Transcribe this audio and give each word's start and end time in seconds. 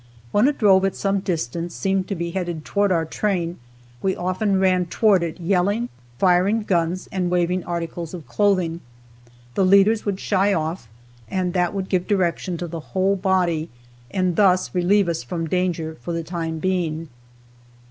When 0.31 0.47
a 0.47 0.51
drove, 0.51 0.83
at 0.83 0.95
some 0.95 1.19
distance, 1.19 1.75
seemed 1.75 2.07
to 2.07 2.15
be 2.15 2.31
headed 2.31 2.65
toward 2.65 2.91
our 2.91 3.05
train, 3.05 3.59
we 4.01 4.15
often 4.15 4.59
ran 4.59 4.87
toward 4.87 5.21
it, 5.21 5.39
yelling, 5.39 5.89
firing 6.17 6.63
guns, 6.63 7.07
and 7.11 7.29
waving 7.29 7.63
articles 7.65 8.15
of 8.15 8.25
clothing. 8.27 8.81
The 9.53 9.63
leaders 9.63 10.03
would 10.03 10.19
shy 10.19 10.55
off, 10.55 10.87
and 11.29 11.53
that 11.53 11.75
would 11.75 11.87
give 11.87 12.07
direction 12.07 12.57
to 12.57 12.67
the 12.67 12.79
whole 12.79 13.15
body, 13.15 13.69
and 14.09 14.37
thus 14.37 14.73
relieve 14.73 15.07
us 15.07 15.21
from 15.21 15.45
danger 15.47 15.95
for 16.01 16.13
the 16.13 16.23
time 16.23 16.57
being. 16.57 17.09